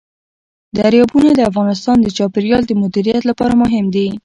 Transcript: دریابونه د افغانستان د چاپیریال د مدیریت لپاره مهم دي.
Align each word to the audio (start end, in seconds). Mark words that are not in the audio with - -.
دریابونه 0.77 1.29
د 1.35 1.39
افغانستان 1.49 1.97
د 2.01 2.07
چاپیریال 2.17 2.63
د 2.67 2.71
مدیریت 2.81 3.21
لپاره 3.29 3.53
مهم 3.63 3.85
دي. 3.95 4.07